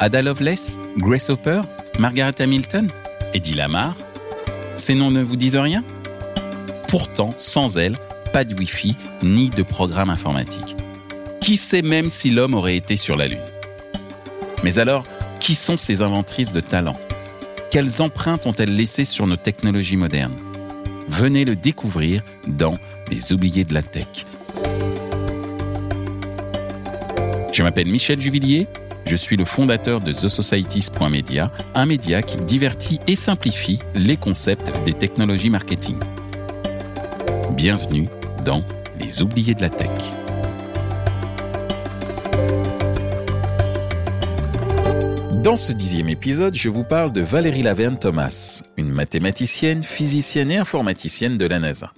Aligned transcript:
Ada 0.00 0.22
Lovelace 0.22 0.78
Grace 0.96 1.28
Hopper 1.28 1.62
Margaret 1.98 2.34
Hamilton 2.40 2.88
Eddie 3.34 3.54
Lamar 3.54 3.96
Ces 4.76 4.94
noms 4.94 5.10
ne 5.10 5.22
vous 5.22 5.36
disent 5.36 5.56
rien? 5.56 5.82
Pourtant, 6.86 7.30
sans 7.36 7.76
elles, 7.76 7.96
pas 8.32 8.44
de 8.44 8.54
Wi-Fi 8.54 8.96
ni 9.22 9.50
de 9.50 9.62
programme 9.62 10.08
informatique. 10.08 10.76
Qui 11.40 11.56
sait 11.56 11.82
même 11.82 12.10
si 12.10 12.30
l'homme 12.30 12.54
aurait 12.54 12.76
été 12.76 12.96
sur 12.96 13.16
la 13.16 13.26
Lune? 13.26 13.38
Mais 14.62 14.78
alors, 14.78 15.04
qui 15.40 15.54
sont 15.54 15.76
ces 15.76 16.00
inventrices 16.00 16.52
de 16.52 16.60
talent? 16.60 16.96
Quelles 17.70 18.00
empreintes 18.00 18.46
ont-elles 18.46 18.74
laissées 18.74 19.04
sur 19.04 19.26
nos 19.26 19.36
technologies 19.36 19.96
modernes? 19.96 20.36
Venez 21.08 21.44
le 21.44 21.56
découvrir 21.56 22.22
dans 22.46 22.78
Les 23.10 23.32
oubliés 23.32 23.64
de 23.64 23.74
la 23.74 23.82
tech. 23.82 24.06
Je 27.52 27.62
m'appelle 27.62 27.88
Michel 27.88 28.20
Juvillier, 28.20 28.66
je 29.08 29.16
suis 29.16 29.38
le 29.38 29.46
fondateur 29.46 30.00
de 30.00 30.12
TheSocieties.media, 30.12 31.50
un 31.74 31.86
média 31.86 32.20
qui 32.20 32.36
divertit 32.36 33.00
et 33.06 33.16
simplifie 33.16 33.78
les 33.94 34.18
concepts 34.18 34.70
des 34.84 34.92
technologies 34.92 35.48
marketing. 35.48 35.98
Bienvenue 37.52 38.08
dans 38.44 38.62
Les 39.00 39.22
oubliés 39.22 39.54
de 39.54 39.62
la 39.62 39.70
tech. 39.70 39.88
Dans 45.42 45.56
ce 45.56 45.72
dixième 45.72 46.10
épisode, 46.10 46.54
je 46.54 46.68
vous 46.68 46.84
parle 46.84 47.10
de 47.10 47.22
Valérie 47.22 47.62
Laverne 47.62 47.98
Thomas, 47.98 48.62
une 48.76 48.90
mathématicienne, 48.90 49.82
physicienne 49.82 50.50
et 50.50 50.58
informaticienne 50.58 51.38
de 51.38 51.46
la 51.46 51.58
NASA. 51.58 51.92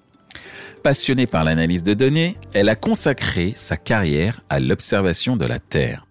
Passionnée 0.85 1.27
par 1.27 1.43
l'analyse 1.43 1.83
de 1.83 1.95
données, 1.95 2.37
elle 2.55 2.69
a 2.69 2.77
consacré 2.77 3.53
sa 3.57 3.77
carrière 3.77 4.43
à 4.49 4.61
l'observation 4.61 5.37
de 5.37 5.45
la 5.45 5.59
Terre. 5.59 6.07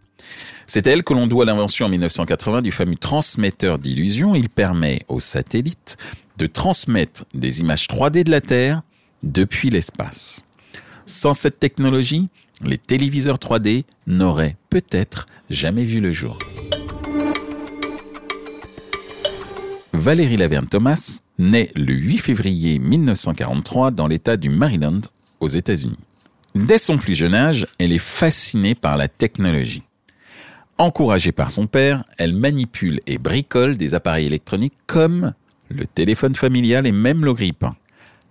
C'est 0.71 0.85
elle 0.85 1.03
que 1.03 1.15
l'on 1.15 1.25
doit 1.25 1.45
l'invention 1.45 1.87
en 1.87 1.89
1980 1.89 2.61
du 2.61 2.71
fameux 2.71 2.95
transmetteur 2.95 3.79
d'illusions. 3.79 4.35
Il 4.35 4.49
permet 4.49 5.01
aux 5.07 5.19
satellites 5.19 5.97
de 6.37 6.45
transmettre 6.45 7.25
des 7.33 7.61
images 7.61 7.87
3D 7.87 8.23
de 8.23 8.29
la 8.29 8.39
Terre 8.39 8.83
depuis 9.23 9.71
l'espace. 9.71 10.45
Sans 11.07 11.33
cette 11.33 11.57
technologie, 11.57 12.29
les 12.61 12.77
téléviseurs 12.77 13.39
3D 13.39 13.85
n'auraient 14.05 14.57
peut-être 14.69 15.25
jamais 15.49 15.85
vu 15.85 16.01
le 16.01 16.11
jour. 16.11 16.37
Valérie 19.93 20.37
Laverne 20.37 20.67
Thomas 20.67 21.21
naît 21.39 21.71
le 21.75 21.95
8 21.95 22.19
février 22.19 22.77
1943 22.77 23.89
dans 23.89 24.05
l'État 24.05 24.37
du 24.37 24.49
Maryland, 24.49 25.01
aux 25.39 25.47
États-Unis. 25.47 25.97
Dès 26.53 26.77
son 26.77 26.99
plus 26.99 27.15
jeune 27.15 27.33
âge, 27.33 27.65
elle 27.79 27.91
est 27.91 27.97
fascinée 27.97 28.75
par 28.75 28.97
la 28.97 29.07
technologie. 29.07 29.81
Encouragée 30.79 31.33
par 31.33 31.51
son 31.51 31.67
père, 31.67 32.05
elle 32.17 32.33
manipule 32.33 33.01
et 33.05 33.17
bricole 33.17 33.75
des 33.75 33.95
appareils 33.95 34.27
électroniques 34.27 34.77
comme 34.87 35.33
le 35.67 35.85
téléphone 35.85 36.35
familial 36.35 36.87
et 36.87 36.93
même 36.93 37.25
le 37.25 37.33
grille 37.33 37.51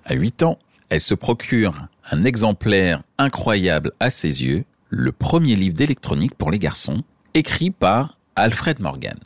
À 0.06 0.14
8 0.14 0.44
ans, 0.44 0.58
elle 0.88 1.02
se 1.02 1.12
procure 1.12 1.74
un 2.10 2.24
exemplaire 2.24 3.02
incroyable 3.18 3.92
à 4.00 4.08
ses 4.08 4.42
yeux, 4.42 4.64
le 4.88 5.12
premier 5.12 5.56
livre 5.56 5.76
d'électronique 5.76 6.34
pour 6.36 6.50
les 6.50 6.58
garçons, 6.58 7.02
écrit 7.34 7.70
par 7.70 8.16
Alfred 8.34 8.80
Morgan. 8.80 9.18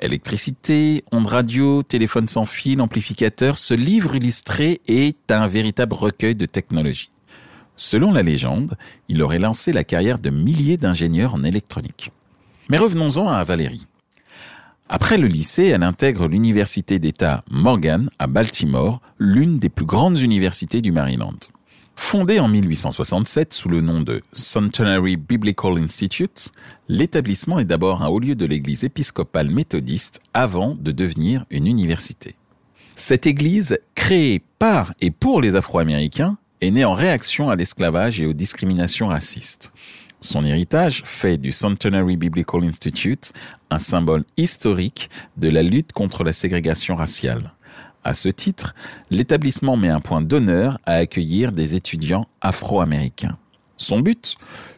Électricité, 0.00 1.04
ondes 1.12 1.26
radio, 1.26 1.82
téléphone 1.82 2.28
sans 2.28 2.46
fil, 2.46 2.80
amplificateur, 2.80 3.58
ce 3.58 3.74
livre 3.74 4.14
illustré 4.16 4.80
est 4.88 5.30
un 5.30 5.48
véritable 5.48 5.92
recueil 5.92 6.34
de 6.34 6.46
technologie. 6.46 7.10
Selon 7.76 8.10
la 8.10 8.22
légende, 8.22 8.78
il 9.10 9.22
aurait 9.22 9.38
lancé 9.38 9.70
la 9.70 9.84
carrière 9.84 10.18
de 10.18 10.30
milliers 10.30 10.78
d'ingénieurs 10.78 11.34
en 11.34 11.44
électronique. 11.44 12.10
Mais 12.70 12.78
revenons-en 12.78 13.26
à 13.26 13.42
Valérie. 13.42 13.88
Après 14.88 15.18
le 15.18 15.26
lycée, 15.26 15.66
elle 15.66 15.82
intègre 15.82 16.28
l'université 16.28 17.00
d'État 17.00 17.42
Morgan 17.50 18.08
à 18.20 18.28
Baltimore, 18.28 19.00
l'une 19.18 19.58
des 19.58 19.68
plus 19.68 19.84
grandes 19.84 20.20
universités 20.20 20.80
du 20.80 20.92
Maryland. 20.92 21.34
Fondé 21.96 22.38
en 22.38 22.46
1867 22.46 23.52
sous 23.52 23.68
le 23.68 23.80
nom 23.80 24.00
de 24.00 24.22
Centenary 24.32 25.16
Biblical 25.16 25.78
Institute, 25.78 26.52
l'établissement 26.88 27.58
est 27.58 27.64
d'abord 27.64 28.02
un 28.02 28.08
haut 28.08 28.20
lieu 28.20 28.36
de 28.36 28.46
l'église 28.46 28.84
épiscopale 28.84 29.50
méthodiste 29.50 30.20
avant 30.32 30.76
de 30.76 30.92
devenir 30.92 31.46
une 31.50 31.66
université. 31.66 32.36
Cette 32.94 33.26
église, 33.26 33.78
créée 33.96 34.42
par 34.60 34.94
et 35.00 35.10
pour 35.10 35.40
les 35.40 35.56
Afro-Américains, 35.56 36.38
est 36.60 36.70
née 36.70 36.84
en 36.84 36.94
réaction 36.94 37.50
à 37.50 37.56
l'esclavage 37.56 38.20
et 38.20 38.26
aux 38.26 38.32
discriminations 38.32 39.08
racistes. 39.08 39.72
Son 40.20 40.44
héritage 40.44 41.02
fait 41.06 41.38
du 41.38 41.50
Centenary 41.50 42.16
Biblical 42.16 42.64
Institute 42.64 43.32
un 43.70 43.78
symbole 43.78 44.24
historique 44.36 45.08
de 45.36 45.48
la 45.48 45.62
lutte 45.62 45.92
contre 45.92 46.24
la 46.24 46.32
ségrégation 46.32 46.94
raciale. 46.94 47.52
À 48.04 48.14
ce 48.14 48.28
titre, 48.28 48.74
l'établissement 49.10 49.76
met 49.76 49.88
un 49.88 50.00
point 50.00 50.20
d'honneur 50.20 50.78
à 50.84 50.94
accueillir 50.94 51.52
des 51.52 51.74
étudiants 51.74 52.26
afro-américains. 52.40 53.36
Son 53.76 54.00
but 54.00 54.36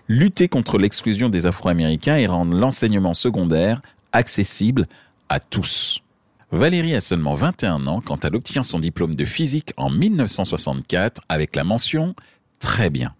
Lutter 0.08 0.48
contre 0.48 0.78
l'exclusion 0.78 1.28
des 1.28 1.46
afro-américains 1.46 2.16
et 2.16 2.26
rendre 2.26 2.54
l'enseignement 2.54 3.14
secondaire 3.14 3.80
accessible 4.12 4.86
à 5.28 5.40
tous. 5.40 6.02
Valérie 6.50 6.94
a 6.94 7.00
seulement 7.00 7.34
21 7.34 7.86
ans 7.86 8.02
quand 8.04 8.24
elle 8.24 8.36
obtient 8.36 8.62
son 8.62 8.78
diplôme 8.78 9.14
de 9.14 9.24
physique 9.24 9.72
en 9.76 9.88
1964 9.88 11.22
avec 11.28 11.56
la 11.56 11.64
mention 11.64 12.14
Très 12.58 12.90
bien. 12.90 13.14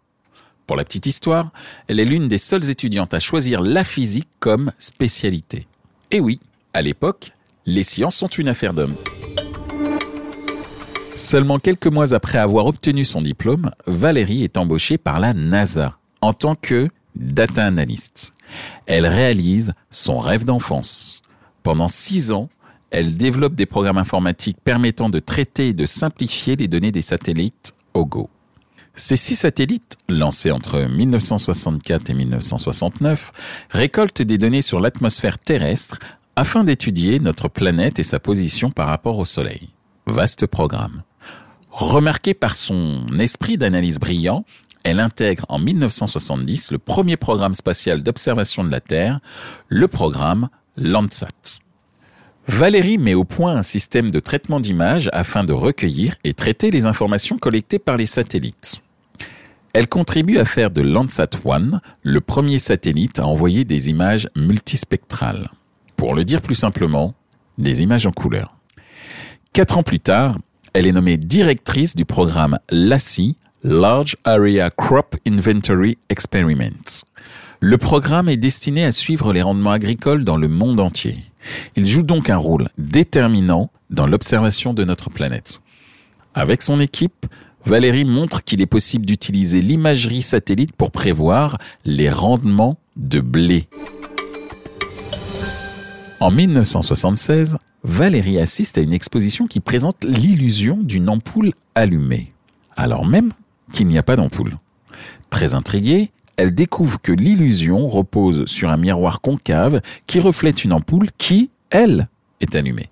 Pour 0.67 0.77
la 0.77 0.85
petite 0.85 1.07
histoire, 1.07 1.51
elle 1.89 2.01
est 2.01 2.05
l'une 2.05 2.29
des 2.29 2.39
seules 2.39 2.71
étudiantes 2.71 3.15
à 3.15 3.21
choisir 3.21 3.61
la 3.61 3.85
physique 3.85 4.29
comme 4.41 4.73
spécialité. 4.79 5.67
Et 6.11 6.21
oui, 6.21 6.41
à 6.73 6.83
l'époque, 6.83 7.33
les 7.67 7.83
sciences 7.83 8.17
sont 8.17 8.29
une 8.29 8.49
affaire 8.49 8.75
d'hommes. 8.75 8.97
Seulement 11.17 11.59
quelques 11.59 11.87
mois 11.87 12.15
après 12.15 12.39
avoir 12.39 12.67
obtenu 12.67 13.05
son 13.05 13.23
diplôme, 13.23 13.71
Valérie 13.87 14.45
est 14.45 14.57
embauchée 14.57 14.99
par 14.99 15.21
la 15.21 15.35
NASA 15.35 15.99
en 16.21 16.33
tant 16.33 16.55
que 16.55 16.89
data 17.15 17.65
analyst. 17.65 18.33
Elle 18.87 19.07
réalise 19.07 19.73
son 19.91 20.19
rêve 20.19 20.45
d'enfance. 20.45 21.23
Pendant 21.63 21.89
six 21.89 22.33
ans, 22.33 22.49
elle 22.91 23.17
développe 23.17 23.55
des 23.55 23.67
programmes 23.67 23.99
informatiques 23.99 24.59
permettant 24.63 25.09
de 25.09 25.19
traiter 25.19 25.69
et 25.69 25.75
de 25.75 25.87
simplifier 25.87 26.57
les 26.57 26.69
données 26.69 26.93
des 26.93 27.01
satellites 27.01 27.75
au 27.95 28.05
Go. 28.05 28.29
Ces 28.95 29.17
six 29.17 29.37
satellites, 29.37 29.97
lancés 30.09 30.51
entre 30.51 30.81
1964 30.81 32.11
et 32.11 32.15
1969, 32.15 33.33
récoltent 33.71 34.23
des 34.23 34.37
données 34.37 34.63
sur 34.63 34.81
l'atmosphère 34.81 35.39
terrestre 35.39 35.99
afin 36.37 36.63
d'étudier 36.63 37.19
notre 37.19 37.49
planète 37.49 37.99
et 37.99 38.03
sa 38.03 38.21
position 38.21 38.71
par 38.71 38.89
rapport 38.89 39.19
au 39.19 39.25
Soleil. 39.25 39.71
Vaste 40.07 40.47
programme. 40.47 41.03
Remarquée 41.71 42.35
par 42.35 42.55
son 42.55 43.07
esprit 43.19 43.57
d'analyse 43.57 43.99
brillant, 43.99 44.45
elle 44.85 45.01
intègre 45.01 45.47
en 45.49 45.59
1970 45.59 46.71
le 46.73 46.79
premier 46.79 47.17
programme 47.17 47.55
spatial 47.55 48.03
d'observation 48.03 48.63
de 48.63 48.71
la 48.71 48.81
Terre, 48.81 49.21
le 49.69 49.89
programme 49.89 50.49
Landsat. 50.77 51.61
Valérie 52.49 52.99
met 52.99 53.15
au 53.15 53.25
point 53.25 53.57
un 53.57 53.63
système 53.63 54.11
de 54.11 54.19
traitement 54.19 54.59
d'images 54.59 55.09
afin 55.13 55.45
de 55.45 55.53
recueillir 55.53 56.17
et 56.25 56.35
traiter 56.35 56.71
les 56.71 56.87
informations 56.87 57.39
collectées 57.39 57.79
par 57.79 57.97
les 57.97 58.07
satellites. 58.07 58.83
Elle 59.73 59.89
contribue 59.89 60.39
à 60.39 60.45
faire 60.45 60.71
de 60.71 60.83
Landsat 60.83 61.31
1 61.49 61.81
le 62.03 62.21
premier 62.21 62.59
satellite 62.59 63.21
à 63.21 63.27
envoyer 63.27 63.65
des 63.65 63.89
images 63.89 64.29
multispectrales. 64.37 65.51
Pour 65.97 66.15
le 66.15 66.25
dire 66.25 66.43
plus 66.43 66.57
simplement, 66.57 67.15
des 67.59 67.83
images 67.83 68.07
en 68.07 68.13
couleur. 68.13 68.57
Quatre 69.53 69.79
ans 69.79 69.83
plus 69.83 70.01
tard, 70.01 70.37
elle 70.75 70.87
est 70.87 70.93
nommée 70.93 71.17
directrice 71.17 71.95
du 71.95 72.05
programme 72.05 72.59
LACI, 72.71 73.37
Large 73.63 74.17
Area 74.25 74.71
Crop 74.71 75.17
Inventory 75.27 75.97
Experiments. 76.09 77.05
Le 77.61 77.79
programme 77.79 78.29
est 78.29 78.37
destiné 78.37 78.85
à 78.85 78.91
suivre 78.91 79.33
les 79.33 79.43
rendements 79.43 79.71
agricoles 79.71 80.25
dans 80.25 80.37
le 80.37 80.49
monde 80.49 80.81
entier. 80.81 81.17
Il 81.77 81.87
joue 81.87 82.03
donc 82.03 82.31
un 82.31 82.37
rôle 82.37 82.69
déterminant 82.79 83.71
dans 83.91 84.07
l'observation 84.07 84.75
de 84.75 84.85
notre 84.85 85.11
planète. 85.11 85.61
Avec 86.35 86.63
son 86.63 86.81
équipe, 86.81 87.27
Valérie 87.65 88.05
montre 88.05 88.43
qu'il 88.43 88.61
est 88.61 88.67
possible 88.67 89.07
d'utiliser 89.07 89.61
l'imagerie 89.61 90.23
satellite 90.23 90.73
pour 90.73 90.91
prévoir 90.91 91.59
les 91.85 92.11
rendements 92.11 92.79
de 92.97 93.21
blé. 93.21 93.69
En 96.21 96.31
1976, 96.31 97.59
Valérie 97.85 98.39
assiste 98.39 98.79
à 98.79 98.81
une 98.81 98.93
exposition 98.93 99.47
qui 99.47 99.61
présente 99.61 100.05
l'illusion 100.05 100.79
d'une 100.81 101.09
ampoule 101.09 101.53
allumée, 101.75 102.33
alors 102.77 103.05
même 103.05 103.33
qu'il 103.73 103.89
n'y 103.89 103.99
a 103.99 104.03
pas 104.03 104.17
d'ampoule. 104.17 104.57
Très 105.31 105.55
intriguée, 105.55 106.11
elle 106.37 106.55
découvre 106.55 107.01
que 107.01 107.13
l'illusion 107.13 107.87
repose 107.87 108.47
sur 108.47 108.71
un 108.71 108.77
miroir 108.77 109.21
concave 109.21 109.81
qui 110.07 110.21
reflète 110.21 110.65
une 110.65 110.73
ampoule 110.73 111.09
qui, 111.19 111.51
elle, 111.71 112.09
est 112.41 112.55
allumée. 112.57 112.91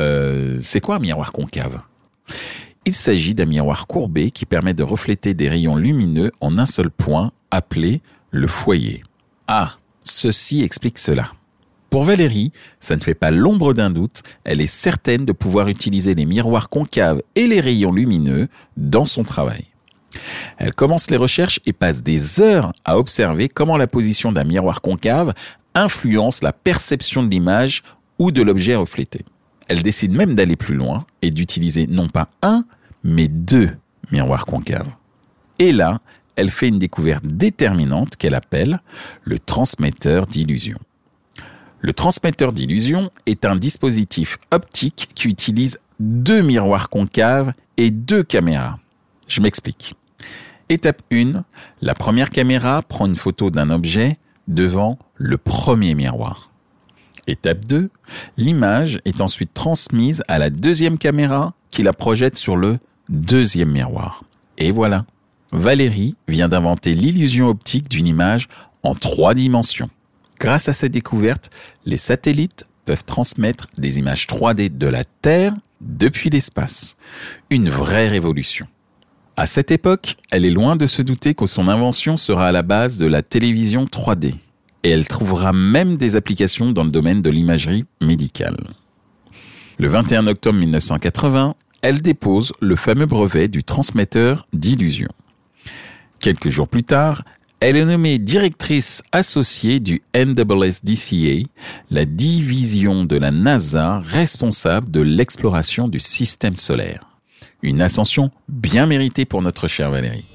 Euh, 0.00 0.58
c'est 0.60 0.80
quoi 0.80 0.96
un 0.96 1.00
miroir 1.00 1.32
concave? 1.32 1.82
Il 2.84 2.94
s'agit 2.94 3.34
d'un 3.34 3.46
miroir 3.46 3.86
courbé 3.86 4.30
qui 4.30 4.46
permet 4.46 4.74
de 4.74 4.82
refléter 4.82 5.34
des 5.34 5.48
rayons 5.48 5.76
lumineux 5.76 6.32
en 6.40 6.58
un 6.58 6.66
seul 6.66 6.90
point, 6.90 7.30
appelé 7.50 8.00
le 8.30 8.46
foyer. 8.46 9.04
Ah, 9.46 9.76
ceci 10.00 10.62
explique 10.62 10.98
cela. 10.98 11.32
Pour 11.90 12.04
Valérie, 12.04 12.52
ça 12.80 12.96
ne 12.96 13.02
fait 13.02 13.14
pas 13.14 13.30
l'ombre 13.30 13.74
d'un 13.74 13.90
doute, 13.90 14.22
elle 14.44 14.62
est 14.62 14.66
certaine 14.66 15.26
de 15.26 15.32
pouvoir 15.32 15.68
utiliser 15.68 16.14
les 16.14 16.24
miroirs 16.24 16.70
concaves 16.70 17.22
et 17.36 17.46
les 17.46 17.60
rayons 17.60 17.92
lumineux 17.92 18.48
dans 18.78 19.04
son 19.04 19.24
travail. 19.24 19.66
Elle 20.58 20.74
commence 20.74 21.10
les 21.10 21.16
recherches 21.16 21.60
et 21.66 21.72
passe 21.72 22.02
des 22.02 22.40
heures 22.40 22.72
à 22.84 22.98
observer 22.98 23.48
comment 23.48 23.76
la 23.76 23.86
position 23.86 24.32
d'un 24.32 24.44
miroir 24.44 24.80
concave 24.80 25.34
influence 25.74 26.42
la 26.42 26.52
perception 26.52 27.22
de 27.22 27.30
l'image 27.30 27.82
ou 28.18 28.30
de 28.30 28.42
l'objet 28.42 28.74
reflété. 28.74 29.24
Elle 29.68 29.82
décide 29.82 30.12
même 30.12 30.34
d'aller 30.34 30.56
plus 30.56 30.74
loin 30.74 31.04
et 31.22 31.30
d'utiliser 31.30 31.86
non 31.86 32.08
pas 32.08 32.28
un, 32.42 32.64
mais 33.04 33.28
deux 33.28 33.70
miroirs 34.10 34.46
concaves. 34.46 34.90
Et 35.58 35.72
là, 35.72 36.00
elle 36.36 36.50
fait 36.50 36.68
une 36.68 36.78
découverte 36.78 37.26
déterminante 37.26 38.16
qu'elle 38.16 38.34
appelle 38.34 38.80
le 39.22 39.38
transmetteur 39.38 40.26
d'illusion. 40.26 40.78
Le 41.80 41.92
transmetteur 41.92 42.52
d'illusion 42.52 43.10
est 43.26 43.44
un 43.44 43.56
dispositif 43.56 44.38
optique 44.50 45.08
qui 45.14 45.28
utilise 45.28 45.78
deux 45.98 46.42
miroirs 46.42 46.88
concaves 46.88 47.52
et 47.76 47.90
deux 47.90 48.22
caméras. 48.22 48.78
Je 49.26 49.40
m'explique. 49.40 49.94
Étape 50.68 51.02
1, 51.12 51.44
la 51.82 51.94
première 51.94 52.30
caméra 52.30 52.82
prend 52.82 53.06
une 53.06 53.16
photo 53.16 53.50
d'un 53.50 53.70
objet 53.70 54.18
devant 54.48 54.98
le 55.16 55.38
premier 55.38 55.94
miroir. 55.94 56.50
Étape 57.26 57.64
2, 57.66 57.90
l'image 58.36 59.00
est 59.04 59.20
ensuite 59.20 59.54
transmise 59.54 60.22
à 60.28 60.38
la 60.38 60.50
deuxième 60.50 60.98
caméra 60.98 61.54
qui 61.70 61.82
la 61.82 61.92
projette 61.92 62.36
sur 62.36 62.56
le 62.56 62.78
deuxième 63.08 63.70
miroir. 63.70 64.24
Et 64.58 64.70
voilà, 64.70 65.04
Valérie 65.52 66.16
vient 66.28 66.48
d'inventer 66.48 66.94
l'illusion 66.94 67.48
optique 67.48 67.88
d'une 67.88 68.06
image 68.06 68.48
en 68.82 68.94
trois 68.94 69.34
dimensions. 69.34 69.90
Grâce 70.40 70.68
à 70.68 70.72
cette 70.72 70.92
découverte, 70.92 71.50
les 71.86 71.96
satellites 71.96 72.66
peuvent 72.84 73.04
transmettre 73.04 73.68
des 73.78 73.98
images 73.98 74.26
3D 74.26 74.76
de 74.76 74.86
la 74.86 75.04
Terre 75.04 75.54
depuis 75.80 76.30
l'espace. 76.30 76.96
Une 77.50 77.68
vraie 77.68 78.08
révolution. 78.08 78.66
À 79.34 79.46
cette 79.46 79.70
époque, 79.70 80.16
elle 80.30 80.44
est 80.44 80.50
loin 80.50 80.76
de 80.76 80.86
se 80.86 81.00
douter 81.00 81.34
que 81.34 81.46
son 81.46 81.68
invention 81.68 82.18
sera 82.18 82.48
à 82.48 82.52
la 82.52 82.62
base 82.62 82.98
de 82.98 83.06
la 83.06 83.22
télévision 83.22 83.86
3D. 83.86 84.34
Et 84.84 84.90
elle 84.90 85.08
trouvera 85.08 85.54
même 85.54 85.96
des 85.96 86.16
applications 86.16 86.72
dans 86.72 86.84
le 86.84 86.90
domaine 86.90 87.22
de 87.22 87.30
l'imagerie 87.30 87.86
médicale. 88.02 88.56
Le 89.78 89.88
21 89.88 90.26
octobre 90.26 90.58
1980, 90.58 91.54
elle 91.80 92.02
dépose 92.02 92.52
le 92.60 92.76
fameux 92.76 93.06
brevet 93.06 93.48
du 93.48 93.64
transmetteur 93.64 94.46
d'illusion. 94.52 95.08
Quelques 96.20 96.50
jours 96.50 96.68
plus 96.68 96.84
tard, 96.84 97.24
elle 97.60 97.76
est 97.76 97.86
nommée 97.86 98.18
directrice 98.18 99.02
associée 99.12 99.80
du 99.80 100.02
NASDCA, 100.14 101.48
la 101.90 102.04
division 102.04 103.04
de 103.04 103.16
la 103.16 103.30
NASA 103.30 103.98
responsable 104.00 104.90
de 104.90 105.00
l'exploration 105.00 105.88
du 105.88 106.00
système 106.00 106.56
solaire. 106.56 107.11
Une 107.64 107.80
ascension 107.80 108.32
bien 108.48 108.86
méritée 108.86 109.24
pour 109.24 109.40
notre 109.40 109.68
chère 109.68 109.92
Valérie. 109.92 110.26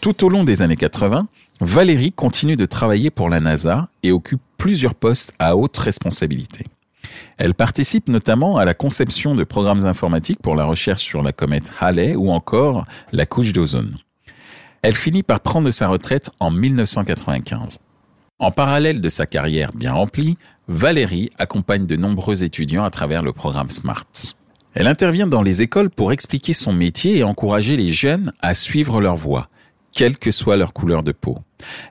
Tout 0.00 0.24
au 0.24 0.28
long 0.28 0.42
des 0.42 0.60
années 0.60 0.76
80, 0.76 1.28
Valérie 1.60 2.10
continue 2.10 2.56
de 2.56 2.64
travailler 2.64 3.10
pour 3.10 3.28
la 3.28 3.38
NASA 3.38 3.88
et 4.02 4.10
occupe 4.10 4.42
plusieurs 4.58 4.96
postes 4.96 5.32
à 5.38 5.56
haute 5.56 5.76
responsabilité. 5.78 6.66
Elle 7.38 7.54
participe 7.54 8.08
notamment 8.08 8.56
à 8.56 8.64
la 8.64 8.74
conception 8.74 9.36
de 9.36 9.44
programmes 9.44 9.86
informatiques 9.86 10.42
pour 10.42 10.56
la 10.56 10.64
recherche 10.64 11.02
sur 11.02 11.22
la 11.22 11.32
comète 11.32 11.70
Halley 11.78 12.16
ou 12.16 12.30
encore 12.30 12.86
la 13.12 13.24
couche 13.24 13.52
d'ozone. 13.52 13.96
Elle 14.82 14.96
finit 14.96 15.22
par 15.22 15.38
prendre 15.38 15.70
sa 15.70 15.86
retraite 15.86 16.30
en 16.40 16.50
1995. 16.50 17.78
En 18.40 18.50
parallèle 18.50 19.00
de 19.00 19.08
sa 19.08 19.26
carrière 19.26 19.72
bien 19.72 19.92
remplie, 19.92 20.36
Valérie 20.66 21.30
accompagne 21.38 21.86
de 21.86 21.94
nombreux 21.94 22.42
étudiants 22.42 22.84
à 22.84 22.90
travers 22.90 23.22
le 23.22 23.32
programme 23.32 23.70
SMART. 23.70 24.34
Elle 24.78 24.88
intervient 24.88 25.26
dans 25.26 25.40
les 25.40 25.62
écoles 25.62 25.88
pour 25.88 26.12
expliquer 26.12 26.52
son 26.52 26.74
métier 26.74 27.16
et 27.16 27.24
encourager 27.24 27.78
les 27.78 27.88
jeunes 27.88 28.34
à 28.42 28.52
suivre 28.52 29.00
leur 29.00 29.16
voie, 29.16 29.48
quelle 29.90 30.18
que 30.18 30.30
soit 30.30 30.58
leur 30.58 30.74
couleur 30.74 31.02
de 31.02 31.12
peau. 31.12 31.38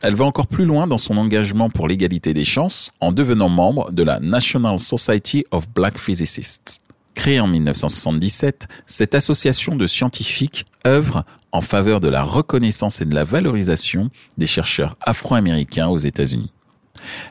Elle 0.04 0.14
va 0.14 0.26
encore 0.26 0.46
plus 0.46 0.66
loin 0.66 0.86
dans 0.86 1.00
son 1.00 1.18
engagement 1.18 1.72
pour 1.72 1.88
l'égalité 1.88 2.36
des 2.36 2.46
chances 2.46 2.92
en 3.00 3.12
devenant 3.12 3.50
membre 3.50 3.92
de 3.92 4.04
la 4.04 4.20
National 4.20 4.80
Society 4.80 5.46
of 5.50 5.68
Black 5.68 5.98
Physicists. 5.98 6.78
Créée 7.16 7.40
en 7.40 7.48
1977, 7.48 8.68
cette 8.86 9.16
association 9.16 9.76
de 9.76 9.88
scientifiques 9.88 10.68
œuvre 10.86 11.26
en 11.52 11.62
faveur 11.62 12.00
de 12.00 12.10
la 12.10 12.22
reconnaissance 12.22 13.02
et 13.02 13.06
de 13.06 13.16
la 13.16 13.24
valorisation 13.24 14.12
des 14.38 14.46
chercheurs 14.46 14.96
afro-américains 15.02 15.88
aux 15.88 15.98
États-Unis. 15.98 16.54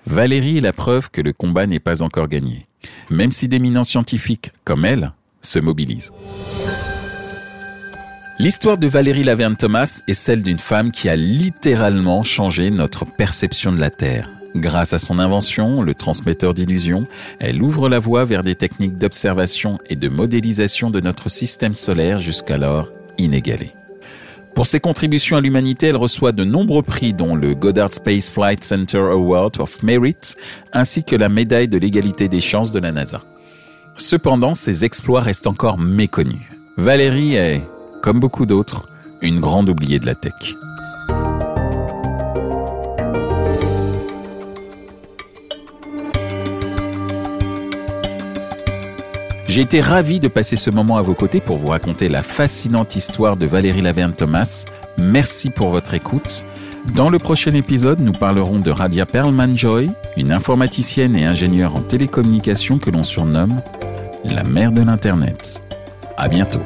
Valérie 0.05 0.59
est 0.59 0.63
la 0.63 0.73
preuve 0.73 1.11
que 1.13 1.21
le 1.21 1.33
combat 1.33 1.69
n'est 1.69 1.79
pas 1.79 2.03
encore 2.03 2.27
gagné, 2.27 2.67
même 3.09 3.31
si 3.31 3.47
d'éminents 3.47 3.85
scientifiques 3.85 4.51
comme 4.65 4.85
elle 4.85 5.13
se 5.45 5.59
mobilisent. 5.59 6.11
L'histoire 8.41 8.79
de 8.79 8.89
Valérie 8.89 9.23
Laverne 9.23 9.57
Thomas 9.57 10.03
est 10.09 10.15
celle 10.15 10.43
d'une 10.43 10.59
femme 10.59 10.91
qui 10.91 11.09
a 11.09 11.15
littéralement 11.15 12.25
changé 12.25 12.71
notre 12.71 13.05
perception 13.05 13.71
de 13.71 13.79
la 13.79 13.91
Terre. 13.91 14.29
Grâce 14.57 14.93
à 14.93 14.99
son 14.99 15.19
invention, 15.19 15.83
le 15.83 15.95
transmetteur 15.95 16.53
d'illusions, 16.53 17.07
elle 17.41 17.63
ouvre 17.63 17.89
la 17.89 17.99
voie 17.99 18.25
vers 18.25 18.45
des 18.45 18.55
techniques 18.55 18.99
d'observation 18.99 19.79
et 19.89 19.97
de 19.97 20.09
modélisation 20.09 20.91
de 20.91 21.01
notre 21.01 21.29
système 21.29 21.75
solaire 21.75 22.19
jusqu'alors 22.19 22.89
inégalées. 23.19 23.73
Pour 24.55 24.69
ses 24.69 24.79
contributions 24.79 25.37
à 25.37 25.41
l'humanité, 25.41 25.89
elle 25.89 25.97
reçoit 25.97 26.31
de 26.31 26.45
nombreux 26.45 26.83
prix 26.83 27.13
dont 27.13 27.35
le 27.35 27.55
Goddard 27.55 27.93
Space 27.93 28.31
Flight 28.31 28.63
Center 28.63 28.99
Award 28.99 29.59
of 29.59 29.83
Merit 29.83 30.37
ainsi 30.73 31.03
que 31.03 31.17
la 31.17 31.29
médaille 31.29 31.67
de 31.67 31.79
l'égalité 31.79 32.29
des 32.29 32.41
chances 32.41 32.71
de 32.71 32.79
la 32.79 32.93
NASA. 32.93 33.23
Cependant, 33.97 34.55
ses 34.55 34.85
exploits 34.85 35.21
restent 35.21 35.47
encore 35.47 35.79
méconnus. 35.79 36.43
Valérie 36.77 37.37
est, 37.37 37.63
comme 38.03 38.19
beaucoup 38.19 38.45
d'autres, 38.45 38.89
une 39.23 39.39
grande 39.39 39.69
oubliée 39.69 40.01
de 40.01 40.07
la 40.07 40.15
tech. 40.15 40.33
J'ai 49.47 49.61
été 49.61 49.81
ravi 49.81 50.19
de 50.19 50.27
passer 50.27 50.57
ce 50.57 50.71
moment 50.71 50.97
à 50.97 51.03
vos 51.03 51.15
côtés 51.15 51.41
pour 51.41 51.59
vous 51.59 51.69
raconter 51.69 52.09
la 52.09 52.25
fascinante 52.25 52.97
histoire 52.97 53.37
de 53.37 53.47
Valérie 53.47 53.83
Laverne 53.83 54.13
Thomas. 54.13 54.65
Merci 54.99 55.51
pour 55.51 55.69
votre 55.69 55.95
écoute. 55.95 56.45
Dans 56.93 57.11
le 57.11 57.19
prochain 57.19 57.53
épisode, 57.55 58.01
nous 58.01 58.13
parlerons 58.13 58.59
de 58.59 58.71
Radia 58.71 59.07
Perlman-Joy, 59.07 59.91
une 60.17 60.33
informaticienne 60.33 61.17
et 61.17 61.25
ingénieure 61.25 61.75
en 61.75 61.81
télécommunications 61.81 62.79
que 62.79 62.91
l'on 62.91 63.03
surnomme 63.03 63.63
la 64.25 64.45
mère 64.45 64.71
de 64.71 64.83
l'Internet. 64.83 65.63
À 66.17 66.29
bientôt. 66.29 66.61